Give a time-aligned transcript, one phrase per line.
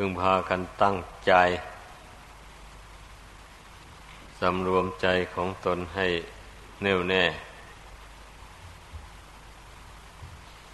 [0.00, 1.32] พึงพากันตั้งใจ
[4.40, 6.06] สำรวมใจของตนให้
[6.82, 7.24] แน่วแน่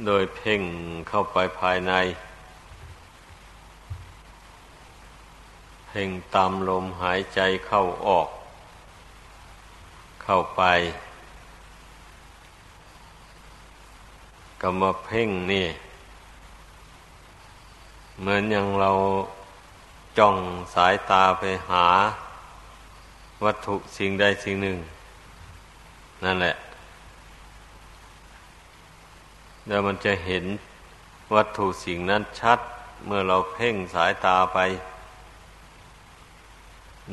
[0.07, 0.63] โดยเพ่ง
[1.09, 1.93] เข้าไปภายใน
[5.89, 8.29] เพ่งตามลมหายใจเข้าออก
[10.25, 10.63] เข้าไป
[14.61, 15.67] ก็มเพ่งนี่
[18.21, 18.91] เหมือนอย่างเรา
[20.19, 20.37] จ้อง
[20.75, 21.87] สายตาไปหา
[23.45, 24.79] วัตถุสิ่งใดสิ่งหนึ่ง
[26.25, 26.55] นั่นแหละ
[29.67, 30.45] แล้วมันจะเห็น
[31.35, 32.59] วัตถุสิ่งนั้นชัด
[33.07, 34.59] เมื่อเราเพ่งสายตาไป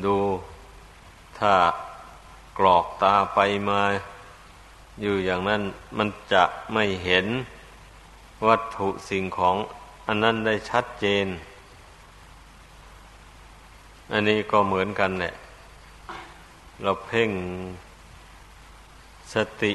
[0.05, 0.17] ดู
[1.39, 1.53] ถ้า
[2.57, 3.81] กรอกตาไปมา
[5.01, 5.61] อยู่อย่างนั้น
[5.97, 6.43] มันจะ
[6.73, 7.25] ไม่เห็น
[8.47, 9.55] วัตถุสิ่งของ
[10.07, 11.27] อันนั้นได้ชัดเจน
[14.11, 15.33] อันนี้ก็เหมือนกันแหละ
[16.83, 17.31] เราเพ่ง
[19.33, 19.71] สติ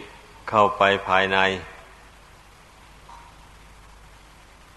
[0.48, 1.38] เข้าไปภายใน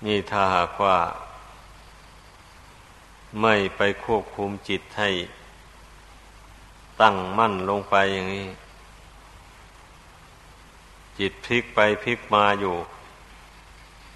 [0.05, 0.97] นี่ถ้าหากว่า
[3.41, 5.09] ไม่ไปควบคุมจิตให้
[7.01, 8.47] ตั้งมั่นลงไปอย่างนี้
[11.19, 12.75] จิตพลิกไปพลิกมาอยู่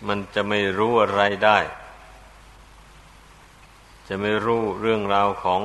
[0.08, 1.60] มันจะไม่รู้อะไรได้
[4.08, 5.62] จะไม่รู้เรื่องราวของ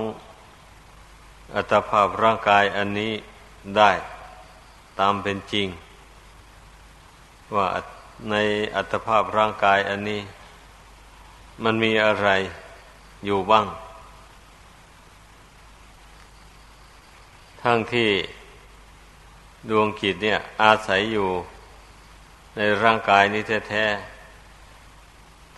[1.55, 3.13] อัตภาพร่างกายอันนี้
[3.77, 3.91] ได้
[4.99, 5.69] ตามเป็นจริง
[7.55, 7.67] ว่า
[8.31, 8.35] ใน
[8.77, 10.21] อัตภาพร่างกายอันนี้
[11.65, 12.29] มันมีอะไร
[13.25, 13.67] อยู่บ้าง
[17.63, 18.11] ทั้งที่
[19.71, 21.29] ดวงกิจเนี่ยอาศัยอยู่
[22.57, 24.18] ในร่างกายนี้แท้ๆ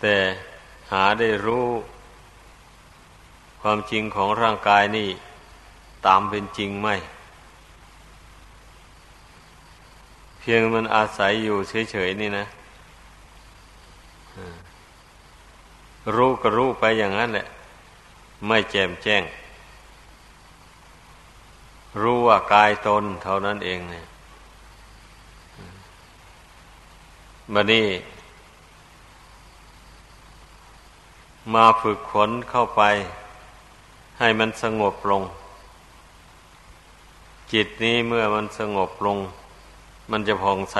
[0.01, 0.15] แต่
[0.91, 1.67] หาได้รู้
[3.61, 5.09] ความจริงของร่างกายนี่
[6.05, 6.89] ตามเป็นจริงไหม
[10.39, 11.57] เพียงมันอาศัยอยู่
[11.91, 12.45] เฉยๆนี่นะ
[16.15, 17.47] รู้ก็รู้ไปอย่างนั้นแหละ
[18.47, 19.23] ไม่แจ่มแจ้ง
[22.01, 24.05] รู้ว่ากายตนเท่านั้นเองเนี่ย
[27.53, 27.85] บัดนี้
[31.53, 32.81] มาฝึกขนเข้าไป
[34.19, 35.23] ให้มันสงบลง
[37.51, 39.17] จิตนี้เมื่อมันสงบลง
[40.11, 40.77] มันจะผ่องใส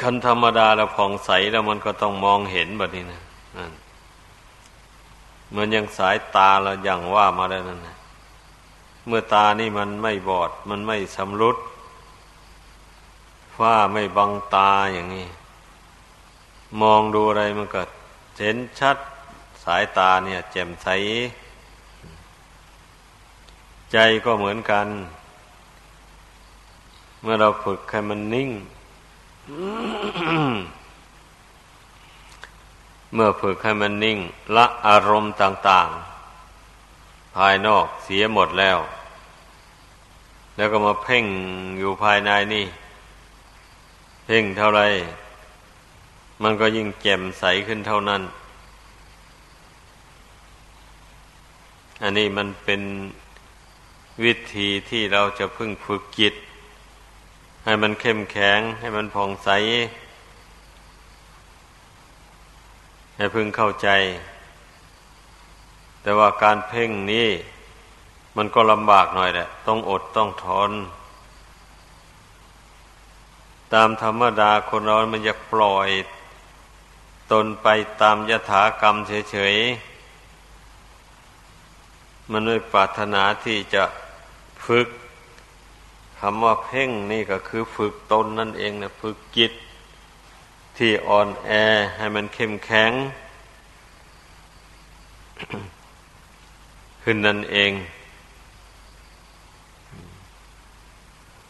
[0.00, 3.22] คันธรรมดาแล้วผ่องใสแล้วมันก็ต้องมองเห็นแบบนี้นะ
[5.50, 7.96] เหมือนอย่างสายตาเราอย่างว่ามาแล้วนั่นนะ
[9.06, 11.56] เมื่อตานี่มันไม่บอด มันไม่สำรุด
[13.56, 15.26] ฝ้าไม่บังตาอย่างนี้
[16.80, 17.82] มองดูอะไรมันก็
[18.38, 18.96] เห็นชัด
[19.64, 20.88] สายตาเนี่ย แจ่มใส
[23.92, 24.86] ใจก็เหมือนกัน
[27.22, 28.50] เมื่อเราฝึกให้มันนิ่ง
[33.14, 34.18] เมื่อฝึกให้มันนิ่ง
[34.56, 35.88] ละอารมณ์ต่าง
[36.66, 38.78] ๆ ภายนอกเสียหมดแล้ว
[40.56, 41.24] แล้วก็มาเพ่ง
[41.78, 42.66] อยู่ภายในนี่
[44.24, 44.82] เพ่งเท่าไร
[46.42, 48.22] มันก็ยิ่งแจ่มใสขึ้นเท่านั้น
[52.02, 52.82] อันนี้มันเป็น
[54.24, 56.34] วิธีที่เราจะพึ่งฝึกจิต
[57.64, 59.50] ให้มันเข้มแข็ง ให้มันผ่องใส
[63.16, 63.88] ให้พึ่งเข้าใจ
[66.02, 67.28] แต่ว่าการเพ่งนี้
[68.36, 70.72] มันก็ลำบากหน่อยแหละ ต้องอดต้องทน
[73.74, 75.88] ตามธรรมดาคนเรามันอยากปล่อย
[77.32, 77.68] ตนไป
[78.00, 78.96] ตามยถากรรม
[79.30, 83.84] เฉยๆ มันไม่ปรารถนาที่จะ
[84.66, 84.88] ฝึก
[86.20, 89.52] คำว่าเพ่งนี่ก็คือฝึกตนนั่นเองนะฝึกจิต
[90.76, 91.50] ที่อ่อนแอ
[91.96, 92.92] ให้มันเข้มแข็ง
[97.02, 97.72] ขึ้นนั่นเอง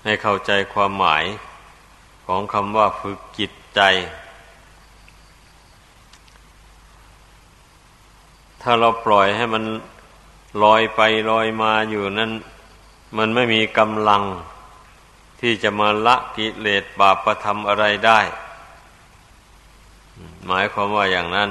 [0.05, 1.25] ให้เข้าใจความหมาย
[2.27, 3.81] ของคำว่าฝึกจิตใจ
[8.63, 9.65] ถ้าเราปล่อยให้มัน
[10.63, 11.01] ลอยไป
[11.31, 12.33] ลอยมาอยู่นั้น
[13.17, 14.23] มันไม่มีกำลัง
[15.41, 18.21] ที่จะมาละกิเลสบาปประทำอะไรได้
[20.47, 21.51] หมายความว่าอย่างนั้น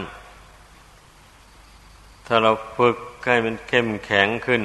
[2.25, 4.61] ถ้าเราฝึกให้มันเข้มแข็งขึ้น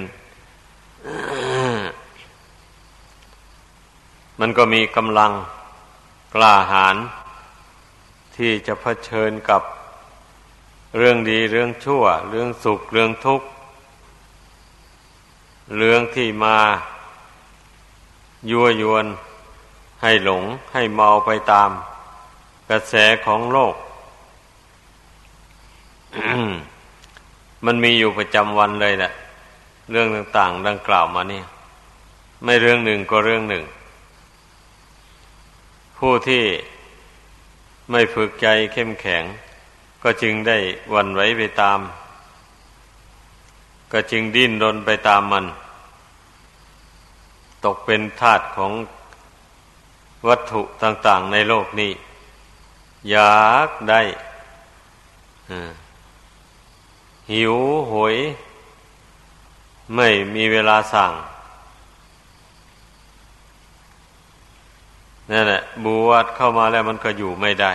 [4.40, 5.32] มันก็มีกำลัง
[6.34, 6.96] กล้าหาญ
[8.36, 9.62] ที่จะเผชิญกับ
[10.96, 13.46] เรื่องดีเรื่องชั่ว เรื่องสุขเรื่องทุกข์
[15.76, 16.58] เรื่องที่มา
[18.50, 19.06] ยั่วยวน
[20.02, 20.42] ให้หลง
[20.72, 21.70] ให้เมาไปตาม
[22.68, 22.94] กระแส
[23.26, 23.74] ของโลก
[27.64, 29.12] มันมีอยู่ประจำวันเลยแหละ
[29.90, 31.46] เรื่องต่าง ๆ ดังกล่าวมาเนี่ย
[32.44, 33.64] ไม่เรื่องหนึ่งก็เรื่องหนึ่ง
[35.98, 36.44] ผู้ที่
[37.90, 39.24] ไม่ฝึกใจเข้มแข็ง
[40.02, 40.58] ก็จึงได้
[40.94, 41.80] วันไว้ไปตาม
[43.92, 45.44] ก็จึงดิ้นรนไปตามมัน
[47.64, 48.72] ตกเป็นทาสของ
[50.28, 51.92] วัตถุต่าง ๆ ในโลกนี้
[53.10, 54.00] อยากได้
[57.30, 57.54] หิว
[57.88, 58.16] โหวย
[59.96, 61.12] ไม่มีเวลาสั่ง
[65.30, 67.72] นั่นแหละบวชเข้ามาแล้วมันก็อยู่ไม่ได้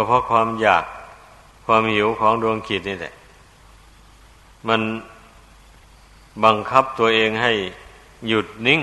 [0.00, 0.84] ก็เพราะความอยาก
[1.66, 3.14] ความหิวของดวงจิตนี่แหละ
[4.68, 4.80] มัน
[6.44, 7.52] บังคับตัวเองให้
[8.28, 8.82] หยุดนิ่ง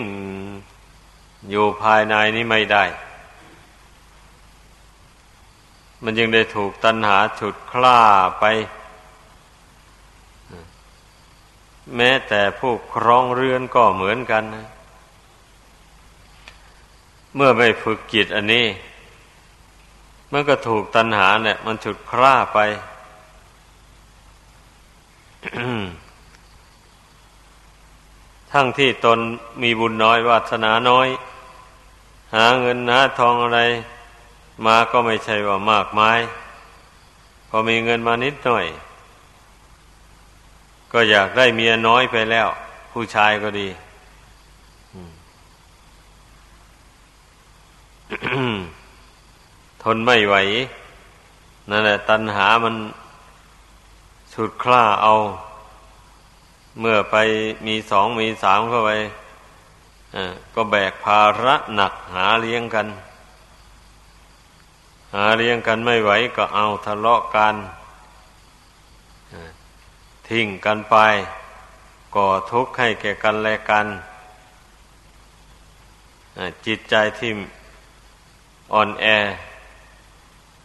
[1.50, 2.84] อยู่ภายในนี้ไม่ได้
[6.04, 8.00] มันยังได้ถูกตัณหาฉุดคล้า
[8.40, 8.46] ไป
[11.96, 14.68] แม้แต่ผู้ครองเรือนก็เหมือนกันนะ
[17.36, 18.66] เมื่อไม่ฝึกจิตอันนี้
[20.38, 22.60] มันก็ถูกตัณหาเนี่ย มันฉุดคล้าไป
[28.52, 29.20] ทั้งที่ตน
[29.62, 31.08] มีบุญน้อยวาสนาน้อย
[32.36, 33.60] หาเงินหาทองอะไร
[34.66, 36.20] มาก็ไม่ใช่ว่ามากมาย
[37.50, 38.66] พอมีเงินมานิดหน่อย
[40.92, 42.48] ก็อยากได้เมียน้อยไปแล้ว
[42.92, 43.68] ผู้ชายก็ดี
[49.88, 50.36] ทนไม่ไหว
[51.70, 52.76] นั่นแหละ ตัณหามัน
[54.34, 55.14] สุดคล้าเอา
[56.80, 57.16] เมื่อไป
[57.68, 58.92] มีสองมีสามเข้าไป
[60.56, 62.88] ก็แบกภาระหนักหาเลี้ยงกัน
[65.16, 67.56] หาเลี้ยงกันไม่ไหวก็เอาทะเลาะกัน
[70.28, 70.96] ทิ้งกันไป
[72.16, 73.88] ก่อทุกข์ให้แก่กันและกัน
[76.66, 77.32] จิตใจที่
[78.74, 79.08] อ่อนแอ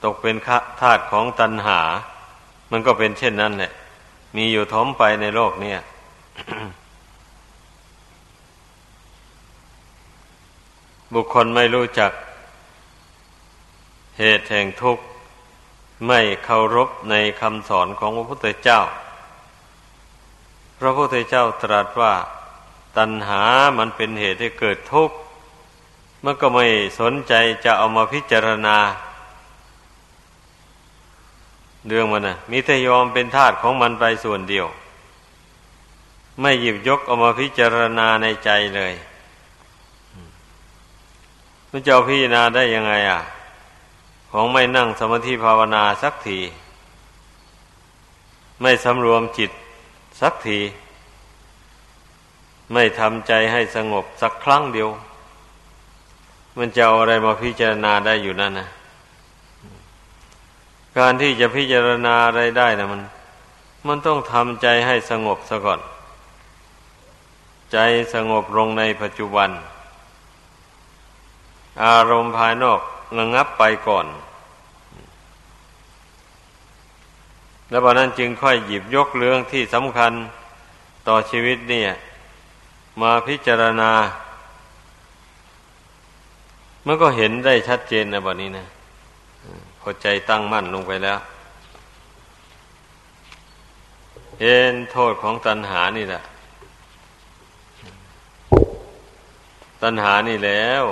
[0.04, 0.36] ตกเป็น
[0.80, 1.80] ธาตุของตัณหา
[2.70, 3.72] มันก็เป็นเช่นนั้นแหละ
[4.36, 5.80] มีอยู่ท้อมไปในโลกเนี่ย
[11.14, 12.12] บุคคลไม่รู้จัก
[14.18, 15.04] เหตุแห่งทุกข์
[16.06, 18.80] ไม่เคารพในคำสอนของพระพุทธเจ้า
[20.78, 22.14] พระพุทธเจ้าตรัสว่า
[22.96, 23.42] ตัณหา
[23.78, 25.16] มันเป็นเหตุให้เกิดทุกข์
[26.24, 26.66] มันก็ไม่
[27.00, 27.32] สนใจ
[27.64, 28.76] จะเอามาพิจารณา
[31.86, 34.66] เรื่องมันนะมิทยอมเป็นทาสของมันไปส่วนเดียว
[36.40, 38.94] ไม่หยิบยกเอามาพิจารณาในใจเลย
[41.70, 43.20] มันจะพิจารณาได้ยังไงอะ
[44.30, 46.38] ของไม่นั่งสมาธิภาวนาสักที
[48.60, 49.50] ไม่สำรวมจิต
[50.20, 50.60] สักที
[52.72, 54.88] ไม่ทำใจให้สงบสักครั้งเดียว
[56.56, 58.68] มันจะเอาอะไรมาพิจารณาได้อยู่นั่นนะ
[60.98, 63.02] การที่จะพิจารณาอะไรได้นะมัน
[63.86, 65.80] มันต้องทำใจให้สงบซะก่อน
[67.72, 67.78] ใจ
[68.14, 69.50] สงบลงในปัจจุบัน
[71.84, 72.80] อารมณ์ภายนอก
[73.18, 74.06] ระงับไปก่อน
[77.70, 80.12] แล้วตอนนั้นจึงค่อยหยิบยกเรื่องที่สำคัญ
[81.08, 81.90] ต่อชีวิตเนี่ย
[83.00, 83.92] มาพิจารณา
[86.86, 88.66] มันก็เห็นได้ชัดเจนนะบัดนี้นะ
[89.80, 91.18] พอใจตั้งมั่นลงไปแล้ว
[94.40, 96.22] เห็นโทษของตัณหานี่แหละ
[99.82, 100.84] ตัณหานี่แล้ว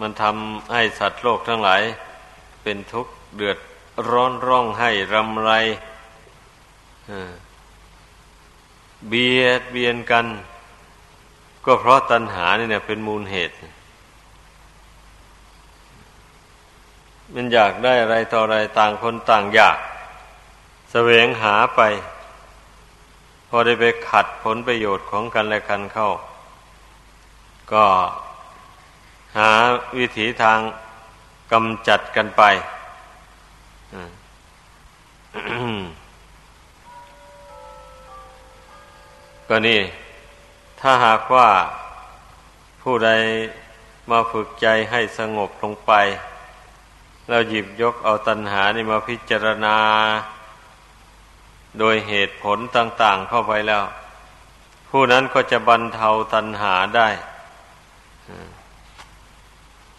[0.00, 1.82] มันทำให้สัตว์โลกทั้งหลาย
[2.62, 3.58] เป็นทุกข์เดือด
[4.10, 5.50] ร้อนร้องให้รำไร
[9.08, 10.26] เบียดเบียนกัน
[11.64, 13.54] ก็เพราะตัณหานี่เนี่ยเป็นมูลเหตุ
[17.34, 19.78] มันอยากได้อะไรต่ออะไรต่างคนต่างอยาก
[20.92, 21.80] แสวงหาไป
[23.48, 26.10] พอได้ไปขัดผลประโยชน์ของกันและกันเข้า
[27.72, 27.84] ก็
[29.36, 29.50] หา
[29.98, 30.58] วิถีทาง
[31.52, 32.42] กำจัดกันไป
[39.48, 39.80] ก็นี่
[40.80, 41.48] ถ้าหากว่า
[42.82, 43.10] ผู้ใด
[44.10, 45.92] มาฝึกใจให้สงบลงไป
[47.28, 49.76] เราหยิบยกเอาตัณหานี่มาพิจารณา
[51.78, 53.84] โดยเหตุผลต่าง ๆ เข้าไปแล้ว
[54.90, 57.08] ผู้นั้นก็จะบรรเทาตัณหาได้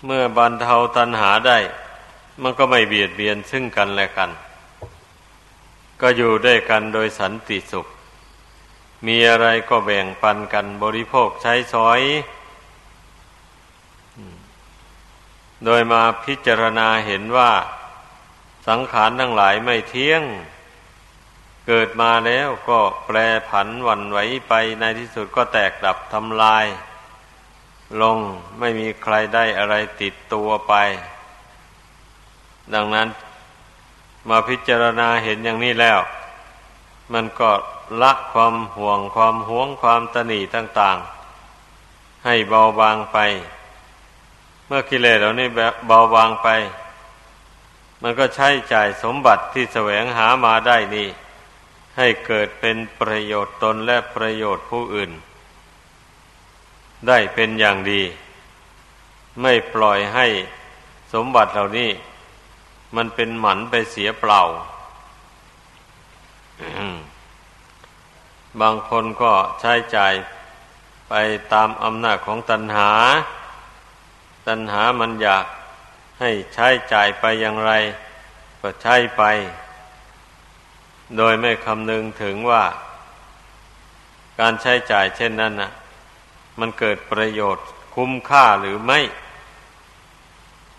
[0.05, 1.57] เมื่อบรรเทาตัณหาได้
[2.41, 4.29] มันก็ไม่เบียดเบียนซึ่งกันและกัน
[6.01, 7.87] ก็อยู่ด้วยกันโดยสันติสุข
[9.05, 12.01] มีอะไรก็แบ่งปันกันบริโภคใช้สอย
[15.65, 17.51] โดยมาพิจารณาเห็นว่า
[18.67, 20.23] สังขารทั้งหลายไม่เที่ยง
[21.67, 23.17] เกิดมาแล้วก็แปร
[23.49, 26.65] ผันวันไหวไปในที่สุดก็แตกดับทำลาย
[28.01, 28.17] ลง
[28.59, 30.73] ไม่มีใครได้อะไรติดตัวไป
[32.73, 33.07] ดังนั้น
[34.29, 35.99] มาพิจารณาเห็นอย่างนี้แล้ว
[37.13, 37.51] มันก็
[38.01, 40.97] ละความห่วงความหวงความตนีต่าง
[41.61, 43.17] ๆ ให้เบาบางไป
[44.67, 45.47] เมื่อกิเลสเหล่านี้
[45.87, 46.47] เบาบางไป
[48.01, 51.07] มันก็ใช้จ่ายสมบัติที่แสวงหามาได้นี่
[51.97, 55.11] ให้เกิดเป็นประโยชน์ตนและประโยชน์ผู้อื่น
[57.07, 58.01] ได้เป็นอย่างดี
[59.41, 60.27] ไม่ปล่อยให้
[61.13, 61.89] สมบัติเหล่านี้
[62.95, 64.41] มันเป็นหมันไปเสียเปล่า
[68.61, 70.13] บางคนก็ใช้จ่าย
[71.09, 71.13] ไป
[71.53, 72.91] ตามอำนาจของตัณหา
[74.47, 75.45] ตัณหามันอยาก
[76.19, 77.71] ให้ใช้จ่ายไปอย่างไร
[78.61, 79.23] ก็ใช้ไป
[81.17, 82.63] โดยไม่คำนึงถึงว่า
[84.39, 85.71] การใช้จ่ายเช่นนั้นนะ
[86.59, 88.99] มันเกิดประโยชน์คุ้มค่าหรือไม่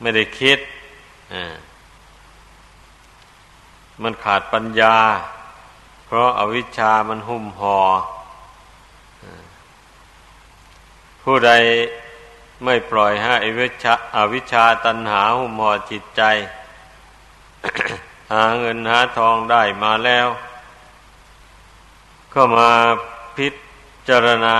[0.00, 0.59] ไม่ได้คิด
[4.02, 4.97] มันขาดปัญญา
[6.06, 7.78] เพราะอาวิชชามันหุ้มหอ่อ
[11.23, 11.52] ผู้ใด
[12.64, 16.23] ไม่ปล่อยให้อวิชาอวิชาตันหาหุมห่อจิตใจ
[18.33, 20.28] หาเงินหาทองได้มาแล้ว
[22.33, 22.71] ก็มา
[23.37, 23.49] พิ
[24.09, 24.56] จารณา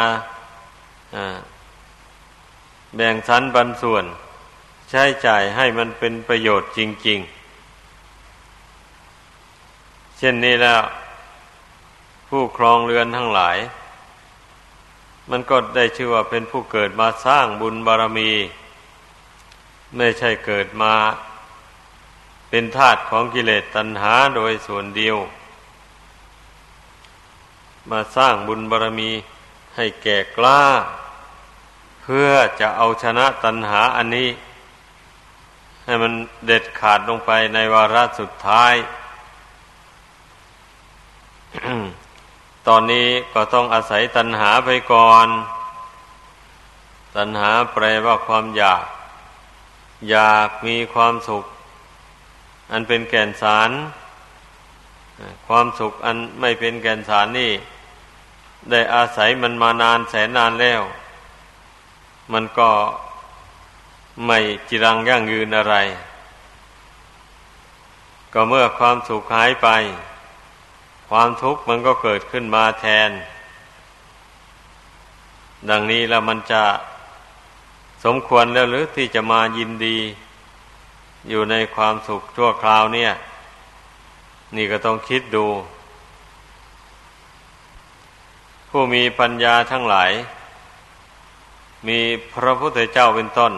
[2.95, 4.05] แบ่งสันปันส่วน
[4.91, 7.19] ใช้จ่ายให้มันเป็นประโยชน์จริง
[9.25, 10.83] ๆ เช่นนี้แล้ว
[12.29, 13.57] ผู้ครองเรือนทั้งหลาย
[15.31, 18.31] มันก็ได้ชื่อว่าเป็นผู้เกิดมาสร้างบุญบารมี
[19.97, 20.95] ไม่ใช่เกิดมา
[22.51, 25.17] เป็นทาตของกิเลสตัณหาโดยส่วนเดียว
[27.91, 29.11] มาสร้างบุญบารมี
[29.77, 30.63] ให้แก่กล้า
[32.03, 34.29] เพื่อจะเอาชนะตัณหาอันนี้
[35.85, 36.13] ให้มัน
[36.47, 38.75] เด็ดขาดลงไปในวาระสุดท้าย
[42.69, 45.29] ตอนนี้ก็ต้องอาศัยตัณหาไปก่อน
[47.17, 48.85] ตัณหาแปลว่าความอยาก
[50.11, 51.45] อยากมีความสุข
[52.73, 53.71] อันเป็นแก่นสาร
[55.47, 57.53] ความสุขอันไม่เป็นแก่นสารนี่
[58.71, 60.83] ได้อาศัยมันมานานแสนนานแล้ว
[62.33, 62.71] มันก็
[64.27, 65.75] ไม่จิรังยั่งยืนอะไร
[68.33, 69.69] ก็เมื่อความสุขหายไป
[71.17, 73.11] ความทุกข์มันก็เกิดขึ้นมาแทน
[75.71, 76.63] ดังนี้แล้วมันจะ
[78.05, 79.99] สมควรแล้วหรือที่จะมายินดี
[81.29, 83.13] อยู่ในความสุขชั่วคราวเนี่ย
[84.57, 85.47] นี่ก็ต้องคิดดู
[88.69, 90.11] ผู้มีปัญญาทั้งหลาย
[91.89, 91.99] มี
[92.35, 93.53] พระพุทธเจ้าเป็นต้น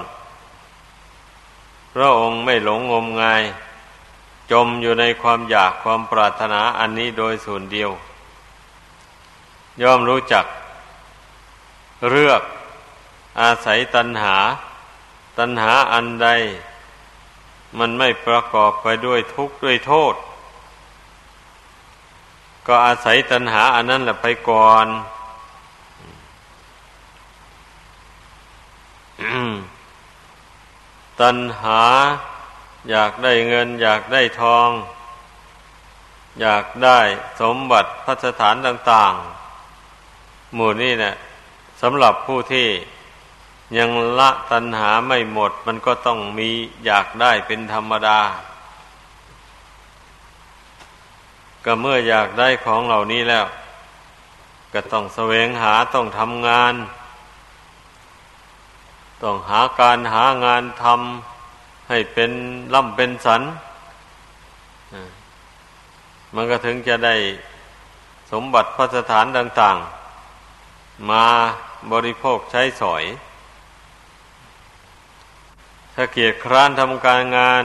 [1.95, 3.43] พระองค์ไม่หลงงมงาย
[4.51, 7.91] จมอยู่ในความอยากความปรารถนาอันนี้โดยส่วนเดียว
[9.83, 10.45] ย่อมรู้จัก
[12.11, 12.43] เลือก
[13.41, 14.37] อาศัยตัณหา
[15.39, 16.29] ตัณหาอันใด
[17.79, 20.15] มันไม่ประกอบไปด้วยทุกข์ด้วยโทษ
[22.67, 24.87] ก็อาศัยตัณหาอันนั้นแหละไปก่อน
[31.21, 31.83] ตัณหา
[32.91, 34.69] อยากได้เงิน อยากได้ทอง
[36.41, 36.99] อยากได้
[37.41, 39.15] สมบัติพัสถานต่าง
[39.85, 41.15] ๆ หมู่นี้เนะี่ย
[41.83, 42.69] สำหรับผู้ที่
[43.79, 46.49] ยังละตัณหาไม่หมด มันก็ต้องมี
[46.85, 48.21] อยากได้เป็นธรรมดา
[51.65, 53.47] ก็เมื่ออยากได้ของเหล่านี้แล้ว
[54.73, 56.75] ก็ต้องแสวงหาต้องทำงาน
[59.23, 61.36] ต้องหาการหางานทำ
[61.89, 62.31] ให้เป็น
[62.75, 63.43] ล่ำเป็นสัน
[66.35, 67.15] มันก็ถึงจะได้
[68.33, 69.77] สมบัติพระสถานต่าง
[70.43, 71.27] ๆ มา
[71.93, 73.05] บริโภคใช้สอย
[75.95, 77.65] ถ้าเกียรคร้านทำการงาน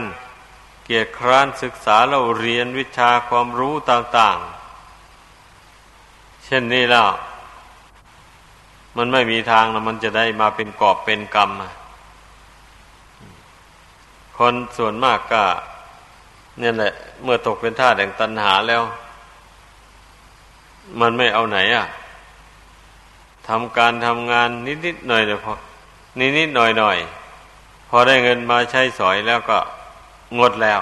[0.84, 4.38] เกียจคร้านศึกษาเราเรียนวิชาความรู้ต่าง
[5.62, 7.08] ๆ เช่นนี้แล้ว
[8.96, 11.50] มันไม่มีทางนะมันจะได้มาเป็นกอบเป็นกรรม
[14.44, 15.44] คนส่วนมากก็
[16.58, 18.82] เนี่ยแหละ เมื่อตกเป็นท่าแห่งตัณหาแล้ว
[21.00, 21.86] มันไม่เอาไหนอะ
[23.48, 24.48] ทำการทำงาน
[24.86, 25.54] นิดๆหน่อยๆพอ
[26.38, 29.58] นิดๆหน่อยๆพอได้เงินมาใช้สอยแล้วก็
[30.38, 30.80] งดแล้ว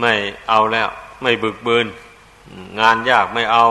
[0.00, 0.12] ไม่
[0.48, 0.88] เอาแล้ว
[1.22, 1.86] ไม่บึกบืน
[2.80, 3.64] งานยากไม่เอา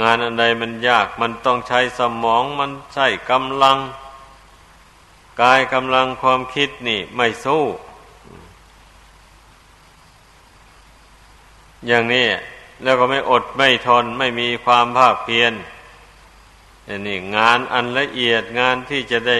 [0.00, 3.78] งานอันใดมันยาก มันต้องใช้สมองมันใช้กำลัง
[5.40, 7.64] กายกำลังความคิดนี่ไม่สู้
[11.86, 12.26] อย่างนี้
[12.82, 15.52] แล้วก็ไม่อดไม่ทนไม่มีความภาคเพียร
[16.88, 19.38] อันนี้งานอันละเอียดงานที่จะได้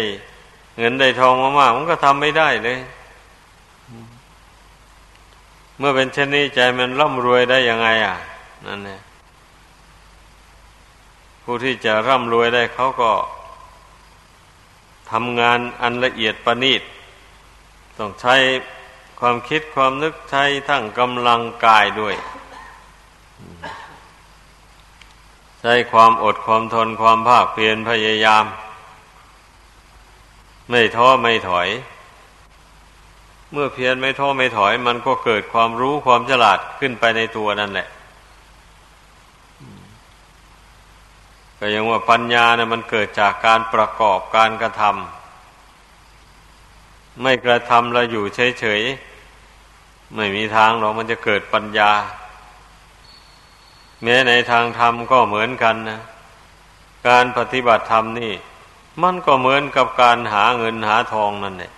[0.77, 2.79] เงินได้ทองมากๆมันก็ทำไม่ได้เลย
[5.79, 8.17] เมื่อเป็นเช่นนี้ใจมันร่ำรวยได้ยังไง อะ
[8.67, 9.01] นั่นแหละ
[11.43, 13.11] ผู้ที่จะร่ำรวยได้เขาก็
[15.13, 16.83] ทำงานอันละเอียดประณีต
[17.99, 18.37] ต้องใช้
[19.21, 22.15] ความคิดความนึกใช้ทั้งกำลังกายด้วย
[25.61, 28.45] ใช้ความอดความทนความภาคเพียรพยายาม
[30.71, 31.69] ไม่ท้อไม่ถอย
[33.53, 37.89] เมื่อเพียรไม่ท้อไม่ถอย มันก็เกิดความรู้ความฉลาดขึ้นไปในตัวนั่นแหละ
[41.65, 48.25] ก็ยังว่าปัญญาเนี่ยมันเกิดจากการประกอบการกระทำไม่กระทำแล้วอยู่
[48.61, 51.91] เฉยๆไม่มีทางหรอกมันจะเกิดปัญญา
[54.03, 56.01] แม้ในทางธรรมก็เหมือนกันนะ
[57.09, 58.33] การปฏิบัติธรรมนี่
[59.03, 61.73] มันก็เหมือนกับการหาเงินหาทองนั่นแหละ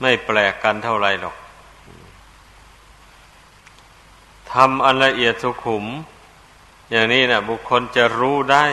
[0.00, 1.36] ไม่แปลกกันเท่าไรหรอก
[4.52, 5.86] ทำอันละเอียดสุขุม
[6.90, 8.66] อย่างนี้นะบุคคลจะรู้ได้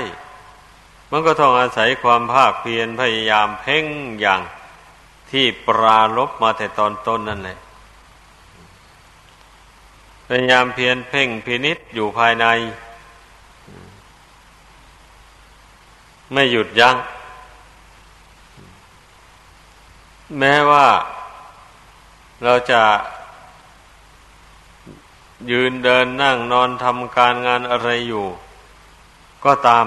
[1.11, 3.85] มันก็ต้องอาศัยความภาคเพียรพยายามเพ่ง
[4.19, 4.41] อย่าง
[5.31, 7.57] ที่ปราลบมาแต่ตอนต้นนั่นแหละ
[10.27, 12.45] พยายามเพียรเพ่งพินิษอยู่ภายใน
[16.33, 16.95] ไม่หยุดยัง้ง
[20.39, 20.87] แม้ว่า
[22.43, 22.81] เราจะ
[25.51, 28.25] ยืนเดินนั่งนอนทำการงานอะไรอยู่
[29.45, 29.85] ก็ตาม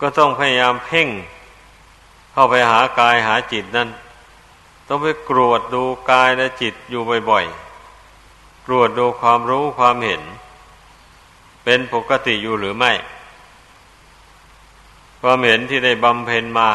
[0.00, 1.08] ก็ต้องพยายามเพ่ง
[2.32, 3.88] เข้าไปหากายหาจิตนั่น
[4.86, 10.22] ต้องไปกรวดดูกายและจิตอยู่บ่อยๆ กรวดดูความรู้ความเห็น
[11.64, 12.92] เป็นปกติอยู่หรือไม่
[15.20, 16.70] ความเห็นที่ได้บำเพ็ญมา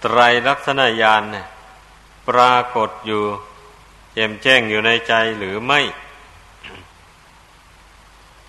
[0.00, 1.46] ไตรลักษณญาณเนี่ย
[2.28, 3.22] ปรากฏอยู่
[4.14, 5.80] แจ่มแจ้งอยู่ในใจหรือไม่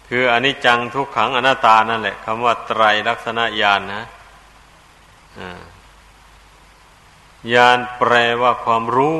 [0.07, 4.03] คืออนิจจังทุกขังอนัตตานั่นแหละคำว่าไตรลักษณะญาณนนะ
[7.53, 9.17] ญาณแปลว่าความรู้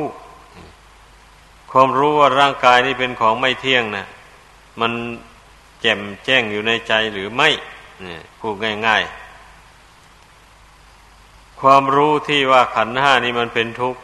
[1.71, 4.05] ความรู้ว่าร่างกายนี้เป็นของไม่เที่ยงนะ
[4.81, 4.91] มัน
[5.81, 7.49] แจ่มแจ้งอยู่ในใจหรือไม่
[8.03, 8.55] เนี่ยพูด
[8.87, 14.01] ง่ายๆ ความรู้ที่ว่าขันห้านี้มันเป็นทุกข์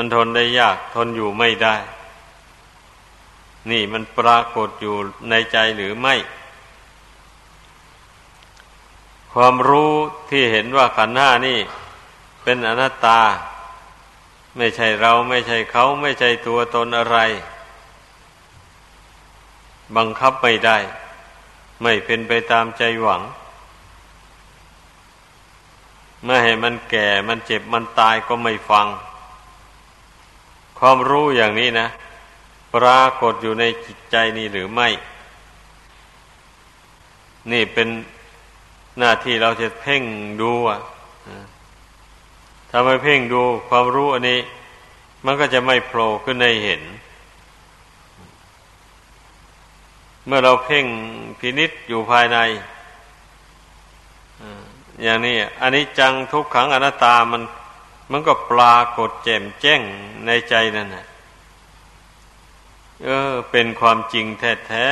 [0.00, 1.76] มันทนได้ยากทนอยู่ไม่ได้
[3.70, 4.96] นี่มันปรากฏอยู่
[5.30, 6.14] ในใจหรือไม่
[9.32, 9.92] ความรู้
[10.30, 11.58] ที่เห็นว่าขันห้านี่
[12.42, 13.20] เป็นอนัตตา
[14.56, 17.18] ไม่ใช่เราไม่ใช่เขาไม่ใช่ตัวตนอะไร
[19.96, 20.78] บังคับไม่ได้
[21.82, 23.22] ไม่เป็นไปตามใจหวัง
[26.22, 28.86] เมื่อให้มันแก่มันเจ็บมันตายก็ไม่ฟัง
[30.78, 31.88] ความรู้อย่างนี้นะ
[32.74, 34.88] ปรากฏอยู่ในจิตใจนี้หรือไม่
[37.52, 37.88] นี่เป็น
[38.98, 40.02] หน้าที่เราจะเพ่ง
[40.40, 40.80] ดูอะ
[42.70, 44.40] ถ้าไม่เพ่งดูความรู้อันนี้
[45.24, 46.82] มันก็จะไม่โผล่ขึ้นในเห็น
[50.26, 50.86] เมื่อเราเพ่ง
[51.38, 52.38] พินิษอยู่ภายใน
[55.02, 57.42] อย่างนี้อันนี้จังทุกขังอนัตตามัน
[58.10, 59.80] มันก็ปรากฏแจ่มแจ้ง
[60.26, 61.06] ในใจนั่นนะ
[63.04, 64.88] เออ เป็นความจริงแท้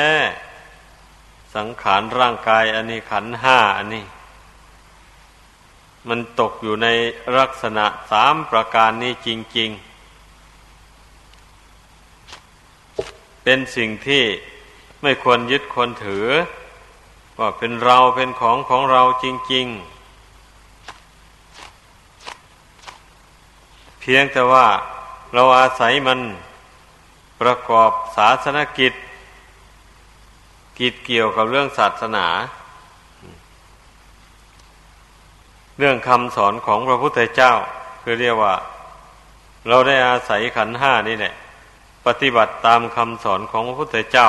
[0.76, 4.04] ๆ สังขารร่างกายอันนี้ขันห้าอันนี้
[6.08, 6.88] มันตกอยู่ใน
[7.38, 9.80] ลักษณะสามประการนี้จริง ๆ
[13.42, 14.24] เป็นสิ่งที่
[15.02, 16.26] ไม่ควรยึดควรถือ
[17.38, 19.95] ว่าเป็นเราเป็นของของเราจริง ๆ
[24.08, 24.66] พียงแต่ว่า
[25.34, 26.18] เราอาศัยมัน
[27.40, 28.92] ประกอบศาสนกิจ
[30.78, 32.26] กิจเกี่ยวกับเรื่องศาสนา
[35.78, 37.52] เรื่องคำสอนของพระพุทธเจ้า
[38.02, 38.54] คือเรียกว่า
[39.68, 41.34] เราได้อาศัยขันห้านี่แหละ
[42.06, 44.28] ปฏิบัติตามคำสอนของพระพุทธเจ้า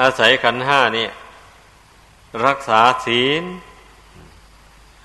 [0.00, 1.06] อาศัยขันห้านี่
[2.46, 3.42] รักษาศีล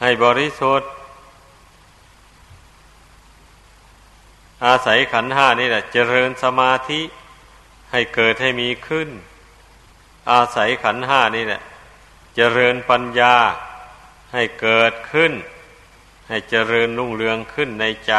[0.01, 0.89] ให้บริสุทธิ์
[4.65, 7.02] อาศัยขันห้านี่แหละเจริญสมาธิ
[7.91, 9.10] ให้เกิดให้มีขึ้น
[10.32, 11.62] อาศัยขันห้านี่แหละ
[12.36, 13.36] เจริญปัญญา
[14.34, 15.34] ให้เกิดขึ้น
[16.30, 18.13] ให้เจริญรุ่งเรืองขึ้นในใจ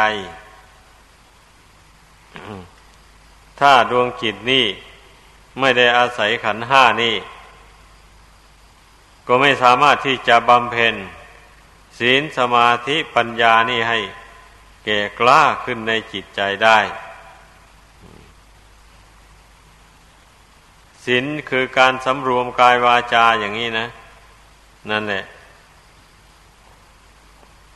[3.59, 4.65] ถ้าดวงจิตนี่
[5.59, 7.15] ไม่ได้อาศัยขันห้านี่
[9.27, 10.95] ก็ไม่สามารถที่จะบำเพ็ญ
[11.99, 13.99] ศีลสมาธิปัญญานี่ให้
[14.89, 16.79] ก่กล้าขึ้นในจิตใจได้
[21.05, 23.87] ศีลคือการสำรวมกายวาจาอย่างนี้นะ
[24.89, 25.23] นั่นแหละ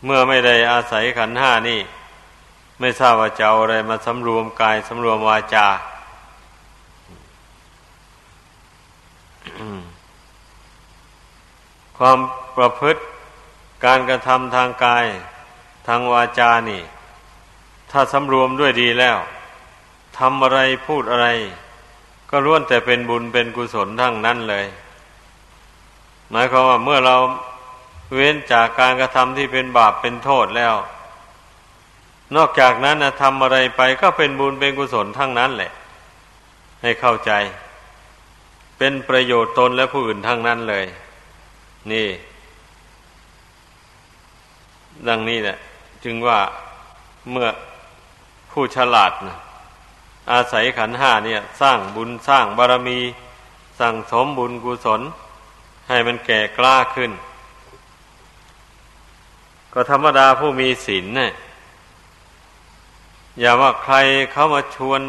[0.05, 1.79] เมื่อไม่ได้อาศัยขันห้านี่
[2.79, 5.67] ไม่ทราบว่าจะเอาอะไรมาสำรวมกายสำรวมวาจา
[11.97, 12.19] ความ
[12.57, 13.01] ประพฤติ
[13.85, 15.05] การกระทำทางกาย
[15.87, 16.81] ทางวาจานี่
[17.93, 19.17] ถ้าสำรวมด้วยดีแล้ว
[20.17, 21.27] ทำอะไรพูดอะไร
[22.29, 24.65] ก็ล้วนแต่เป็นบุญเป็นกุศลทั้งนั้นเลย
[26.31, 27.15] หมายความว่าเมื่อเรา
[28.15, 30.75] เว้นจากการกระทำที่เป็นบาปเป็นโทษแล้ว
[32.35, 35.71] นอกจากนั้นนะทำอะไรไปก็เป็นบุญเป็นกุศลทั้งนั้นแหละ
[36.81, 37.31] ให้เข้าใจ
[38.77, 40.85] เป็นประโยชน์ตนและผู้อื่นทั้งนั้นเลย
[41.91, 42.07] นี่
[45.07, 45.57] ดังนี้แหละ
[46.03, 46.39] จึงว่า
[47.31, 47.47] เมื่อ
[48.53, 49.37] ผู้ฉลาดนะ
[50.31, 52.99] อาศัยขันห้าเนี่ย สร้างบุญสร้างบารมี
[53.79, 55.01] สั่งสมบุญกุศล
[55.87, 57.11] ให้มันแก่กล้าขึ้น
[59.73, 61.31] ก็ธรรมดาผู้มีศีลเนี่ย
[63.39, 63.95] อย่าว่าใคร
[64.31, 65.01] เขามาชวน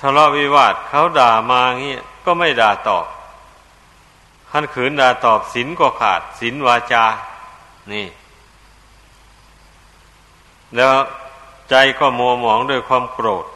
[0.00, 3.06] ทะเลาะวิวาทเขาด่ามาเงี้ยก็ไม่ด่าตอบ
[4.50, 7.04] ขันขืนด่าตอบศีลก็ขาดศีลวาจา
[7.92, 8.06] นี่
[10.76, 10.92] แล้ว
[11.70, 13.46] ใจก็มัวหมองด้วยความโกรธ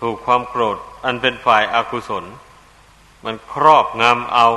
[0.00, 2.24] ถูกความโกรธ อันเป็นฝ่ายอากุศล
[3.24, 4.48] มันครอบงำเอา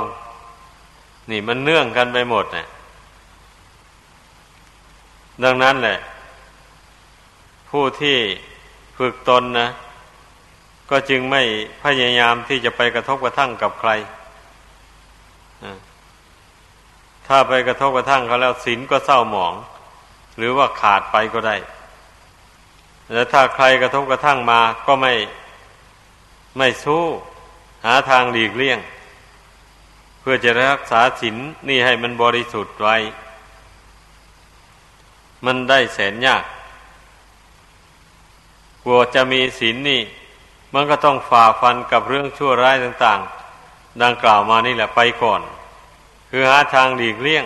[1.30, 2.66] นี่มันเนื่องกันไปหมดเนี่ย
[5.44, 5.98] ดังนั้นแหละ
[7.70, 8.16] ผู้ที่
[8.98, 9.68] ฝึกตนนะ
[10.90, 11.42] ก็จึงไม่
[11.82, 13.90] พยายามที่จะไปกระทบกระทั่งกับใคร
[17.26, 19.54] ถ้าไปกระทบกระทั่งเขาแล้วศีลก็เศร้าหมอง
[20.36, 21.56] หรือว่าขาดไปก็ได้
[23.12, 25.14] แล้วถ้าใครกระทบกระทั่งมาก็ไม่
[26.56, 27.02] ไม่สู้
[27.84, 28.78] หาทางหลีกเลี่ยง
[30.20, 31.36] เพื่อจะรักษาศีล
[31.68, 32.96] นี่ให้มันบริสุทธิ์ไว้
[35.44, 36.44] มันได้แสนยาก
[38.82, 40.02] กลัวจะมีศีลนนี่
[40.74, 45.40] มันก็ต้องฝ่าฟันกับเรื่องชั่วร้ายต่างๆ ดังกล่าวมานี่แหละไปก่อน
[46.30, 47.44] คือหาทางหลีกเลี่ยง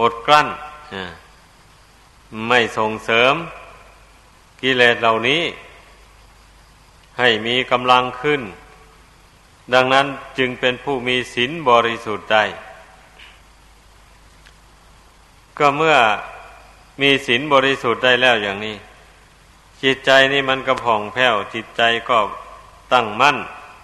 [0.00, 0.48] อดกลั้น
[2.48, 3.34] ไม่ส่งเสริม
[4.62, 5.42] กิเลสเหล่านี้
[7.18, 8.42] ให้มีกำลังขึ้น
[9.74, 10.06] ดังนั้น
[10.38, 12.44] จึงเป็นผู้มีศีลบริสุทธิ์ได้
[15.58, 15.96] ก็เมื่อ
[17.02, 18.76] มีศีลบริสุทธิ์ได้แล้วอย่างนี้
[19.82, 22.18] จิตใจนี่มันกระผ่องแผ้ว จิตใจก็
[22.92, 23.36] ตั้งมั่น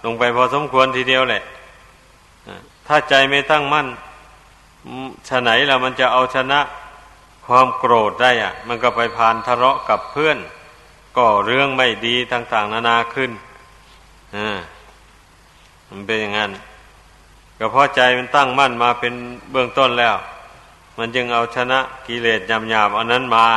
[0.03, 1.43] ลงไปพอสมควรทีเดียวแหละ
[2.87, 3.87] ถ้าใจไม่ตั้งมั่น
[5.27, 6.59] ฉะไหนแล้วมันจะเอาชนะ
[7.47, 10.37] ความโกรธได้อะมันก็ไปพานทะเลาะกับเพื่อน
[11.15, 13.31] ก็เรื่องไม่ดีต่าง ๆ นานาขึ้น
[14.35, 14.59] อ่า
[15.89, 16.51] มันเป็นอย่างนั้น
[17.59, 19.13] ก็เพราะใจมันตั้งมั่นมาเป็น
[19.51, 20.15] เบื้องต้นแล้ว
[20.97, 23.47] มันจึงเอาชนะกิเลสหยาบอันนั้นมา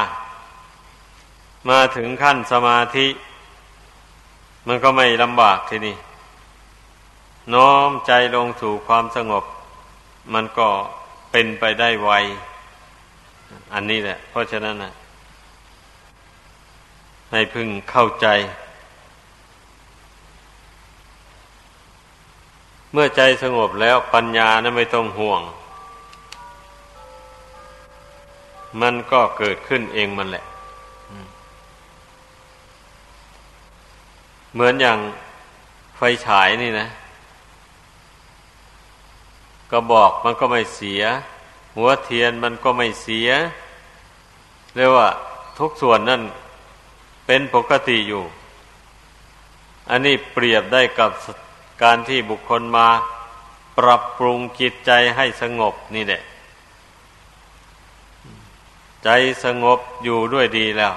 [1.69, 3.07] มาถึงขั้นสมาธิ
[4.67, 5.97] มันก็ไม่ลำบากทีนี้
[7.55, 9.45] น้อมใจลงสู่ความสงบ
[10.35, 10.69] มันก็
[11.31, 12.11] เป็นไปได้ไว
[13.75, 14.93] อันนี้แหละ เพราะฉะนั้นนะ
[17.31, 18.27] ให้พึงเข้าใจ
[22.93, 25.43] เมื่อใจสงบแล้วปัญญานะไม่ต้องห่วง
[28.81, 30.45] มันก็เกิดขึ้นเองมันแหละ
[34.53, 34.99] เหมือนอย่าง
[35.97, 36.89] ไฟฉายนี่นะ
[39.71, 41.03] ก็บอกมันก็ไม่เสีย
[41.77, 43.29] หัวเทียนมันก็ไม่เสีย
[44.75, 45.09] เรียกว่า
[45.59, 46.23] ทุกส่วนนั่น
[47.31, 48.25] เป็นปกติอยู่
[49.91, 51.11] อันนี้เปรียบได้กับ
[51.83, 52.89] การที่บุคคลมา
[53.79, 56.23] ปรับปรุงจิตใจให้สงบนี่แหละ
[59.05, 59.09] ใจ
[59.45, 60.95] สงบอยู่ด้วยดีแล้ว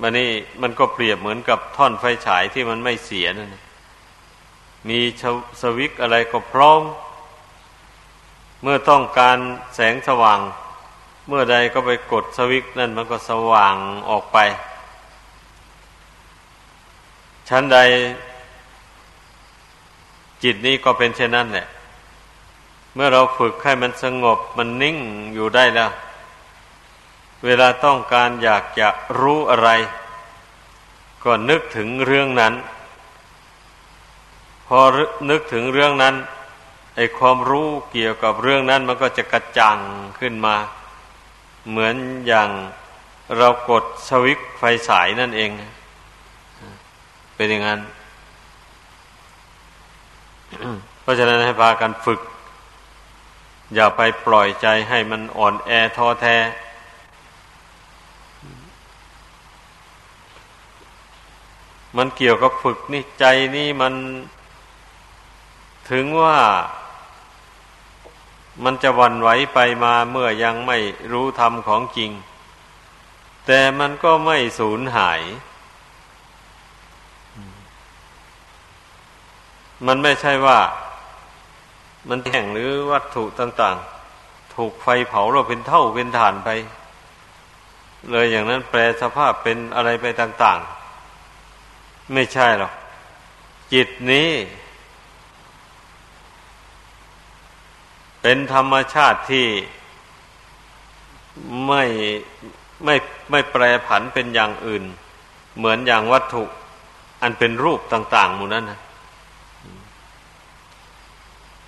[0.00, 0.30] มันนี่
[0.62, 3.56] มันก็เปรียบเหมือนกับท่อนไฟฉายที่มันไม่เสียนั่น
[4.88, 5.00] มี
[5.60, 6.82] สวิกอะไรก็พร้อม
[8.62, 9.38] เมื่อต้องการ
[9.74, 10.40] แสงสว่าง
[11.28, 13.76] เมื่อใดก็ไปกดสวิกนั่นมันก็สว่าง
[14.08, 14.38] ออกไป
[17.48, 17.78] ชั้นใด
[20.42, 21.66] จิตนี้ก็เป็นเช่นนั้นแหละ
[22.94, 24.98] เมื่อเราฝึกให้มันสงบมันนิ่ง
[25.34, 25.90] อยู่ได้แล้ว
[27.44, 28.88] เวลาต้องการอยากจะ
[29.20, 29.70] รู้อะไร
[31.24, 32.54] ก็นึกถึงเรื่องนั้น
[34.66, 34.80] พอ
[35.30, 36.14] นึกถึงเรื่องนั้น
[36.96, 39.78] ไอความรู้เกี่ยวกับเรื่องนั้นมันก็จะกระจ่าง
[40.20, 40.56] ขึ้นมา
[41.70, 41.96] เหมือน
[42.26, 42.50] อย่าง
[43.36, 45.50] เรากดสวิตไฟสายนั่นเอง
[47.36, 47.80] เป็นอย่างนั้น
[51.02, 52.20] เพราะฉะนั้นให้พากันฝึก
[53.74, 56.36] อย่าไปปล่อยใจให้มันอ่อนแอท้อแท้
[61.96, 63.24] มันเกี่ยวกับฝึกนี่ใจ
[63.56, 63.94] นี่มัน
[65.90, 66.36] ถึงว่า
[68.62, 70.78] มันจะวันไหวไปมาเมื่อยังไม่
[71.12, 72.10] รู้ธรรมของจริง
[73.46, 75.20] แต่มันก็ไม่สูญหาย
[79.86, 80.58] มันไม่ใช่ว่า
[82.08, 83.76] มันแห่งหรือวัตถุต่าง
[84.16, 86.50] ๆ ถูกไฟเผาเราเป็นเท่าเป็นฐานไป
[88.10, 90.58] เลยอย่างนั้นแปลสภาพเป็นอะไรไปต่าง
[91.36, 92.72] ๆ ไม่ใช่หรอก
[93.72, 94.28] จิตนี้
[98.26, 99.46] เป็นธรรมชาติที่
[101.66, 101.84] ไม่
[102.84, 102.96] ไม่
[103.30, 104.84] ไม่แปรผันเป็นอย่างอื่น
[105.56, 106.44] เหมือนอย่างวัตถุ
[107.22, 108.80] อันเป็นรูปต่าง ๆ หมู่นั้นนะ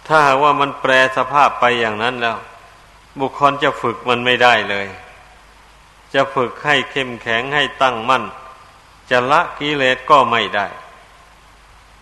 [0.06, 2.38] ถ้าหากว่ามันแปรสภาพไปอย่างนั้นแล้ว
[3.20, 4.86] บุคคลจะฝึกมันไม่ได้เลย
[6.14, 8.24] จะฝึกให้เข้มแข็งให้ตั้งมั่น
[9.10, 10.66] จะละกิเลสก็ไม่ได้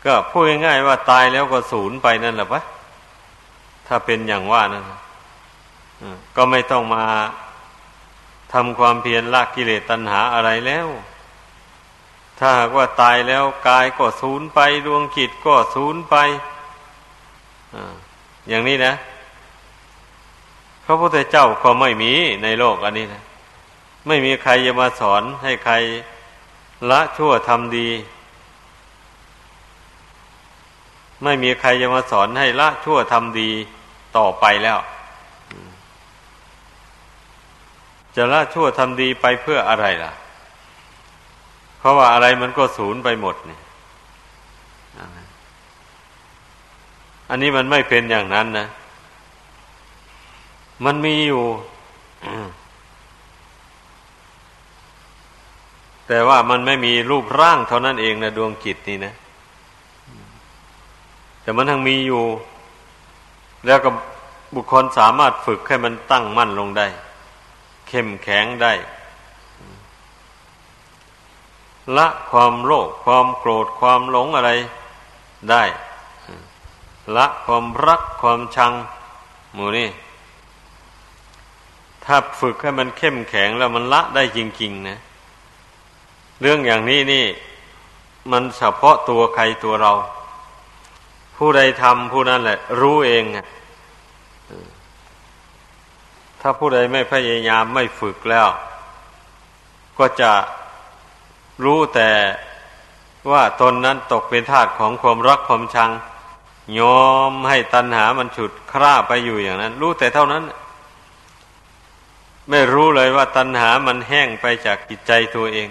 [0.04, 2.62] ก็พูดง่ายๆว่าตายแล้วก็สูญไปนั่นแหละปะ
[3.87, 4.85] ถ้าเป็นอย่างว่านั่น
[6.37, 7.05] ก็ไม่ต้องมา
[8.53, 10.88] ทำความเพียรละกิเลสตัณหาอะไรแล้ว
[12.38, 16.14] ถ้าหากว่าตายแล้วกายก็สูญไปดวงจิตก็สูญไป
[18.49, 18.94] อย่างนี้นะ
[20.85, 23.23] พระพุทธเจ้าก็ไม่มีในโลกอันนี้นะ
[24.07, 25.75] ไม่มีใครจะมาสอนให้ใคร
[26.90, 27.88] ละชั่วทำดี
[31.24, 33.50] ไม่มีใครจะมาสอนให้ละชั่วทำดี
[34.16, 34.78] ต่อไปแล้ว
[38.16, 40.12] จะละชั่วทำดีไปเพื่ออะไรล่ะ
[41.78, 43.58] เพราะว่าอะไรมันก็สูญไปหมดนี่
[47.30, 48.66] อันนี้มันไม่เป็นอย่างนั้นนะ
[50.84, 51.44] มันมีอยู่
[56.08, 59.14] แต่ว่ามันไม่มีรูปร่างเท่านั้นเองนะดวงจิตนี่นะ
[61.44, 62.24] แต่มันทั้งมีอยู่
[63.66, 63.90] แล้วก็
[64.54, 66.87] บุคคลสามารถฝึกให้มันตั้งมั่นลงได้
[67.88, 68.72] เข้มแข็งได้
[71.96, 74.50] ละความโลภความโกรธความหลงอะไร
[75.50, 75.64] ได้
[77.16, 78.72] ละความรักความชัง
[79.52, 79.88] หมูนี่
[82.04, 84.98] ถ้าฝึกให้มันเข้มแข็งแล้วมันละได้จริง ๆ นะ
[86.40, 87.24] เรื่องอย่างนี้นี่
[88.30, 89.92] มันเฉพาะตัวใครตัวเรา
[91.37, 93.25] ผู้ใดทำผู้นั้นแหละ รู้เอง
[96.40, 98.49] ถ้าผู้ใดไม่พยายามไม่ฝึกแล้ว
[99.99, 100.33] ก็จะ
[101.64, 102.11] รู้แต่
[103.31, 105.90] ว่าตนนั้นตกเป็นทาสของความรักความชัง
[106.81, 110.42] ยอมให้ตัณหามันฉุดคร่าไปอยู่อย่างนั้น รู้แต่เท่านั้น
[112.51, 115.68] ไม่รู้เลยว่าตัณหามันแห้งไปจากจิตใจตัวเอง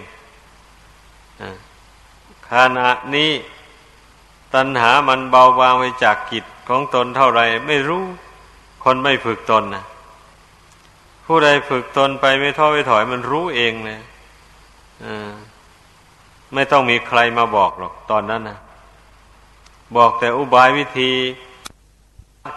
[2.52, 3.32] ขณะนี้
[4.56, 8.04] ตัณหามันเบาบางไปจากกิจของตนเท่าไรไม่รู้
[8.84, 9.84] คนไม่ฝึกตนนะ
[11.26, 14.00] ผู้ใดฝึกตนไปไม่ท้อไม่ถอยมันรู้เองเลย
[16.54, 18.58] ไม่ต้องมีใครมาบอกหรอกตอนนั้นนะ
[19.98, 21.12] บอกแต่อุบายวิธี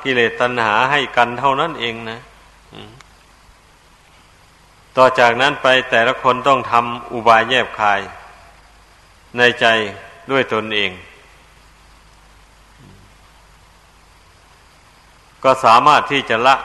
[0.05, 2.19] กิเลสตัณหาให้กันเท่านั้นเองนะ
[4.97, 8.01] ต่อจากนั้นไปแต่ละคนต้องทำอุบายแยบคาย
[9.37, 9.67] ในใจ
[10.31, 10.91] ด้วยตนเอง
[15.45, 16.57] ก็สามารถที่จะละ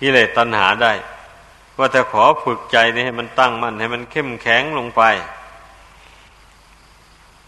[0.00, 0.92] กิเลสตัณหาได้
[1.78, 5.02] ว่าจะขอฝึกใจนี่ให้มันตั้งมั่นให้มันเข้มแข็งลงไป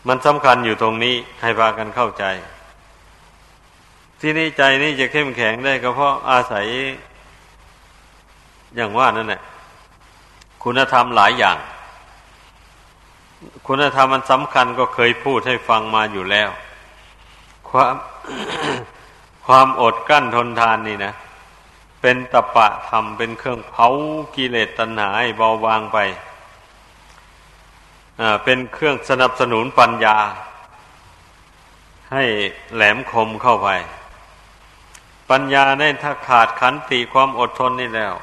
[0.08, 2.24] มันสำคัญอยู่ตรงนี้ให้พากันเข้าใจ
[4.20, 6.66] ที่นี่ใจนี่จะเข้มแข็งได้ก็เพราะอาศัย
[8.76, 9.42] อย่างว่านั่นแหละ
[10.64, 11.58] คุณธรรมหลายอย่าง
[13.66, 16.50] คุณธรรมมันสำคัญก็เคยพูดให้ฟังมาอยู่แล้ว
[17.68, 17.94] ความ
[19.46, 21.14] ความอดกั้นทนทานนี่นะ
[22.00, 23.88] เป็นตะปะธรรมเป็นเครื่องเผา
[24.34, 25.98] กิเลสตัณหาให้เบาบางไป
[28.44, 30.16] เป็นเครื่องสนับสนุนปัญญา
[32.12, 32.24] ให้
[32.74, 33.68] แหลมคมเข้าไป
[35.30, 38.14] ปัญญาเนี่ยถ้าขาดขันติความอดทนนี่แล้ว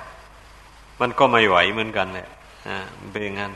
[1.00, 2.30] มันก็ไม่ไหวเหมือนกันแหละ
[3.12, 3.54] เป็นงั้น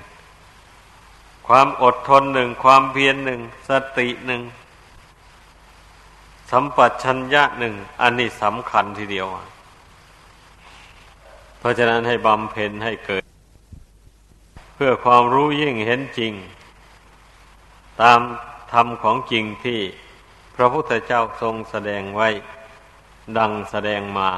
[1.48, 4.42] ความอดทนหนึ่งความเพียรหนึ่งสติหนึ่ง
[6.52, 9.28] สัมปัชัญญะหนึ่งอันนี้สำคัญทีเดียว
[11.60, 13.24] เพราะฉะนั้นให้บำเพ็ญให้เกิด
[14.76, 16.34] เพื่อความรู้ยิ่งเห็นจริง
[18.02, 18.20] ตาม
[18.74, 19.80] ธรรมของจริงที่
[20.56, 22.30] พระพุทธเจ้าทรงแสดงไว้
[23.38, 24.32] ดังแสดงมา